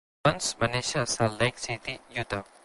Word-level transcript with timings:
Evans 0.27 0.47
va 0.61 0.69
néixer 0.75 1.03
a 1.03 1.11
Salt 1.17 1.45
Lake 1.45 1.63
City, 1.67 1.97
Utah. 2.25 2.43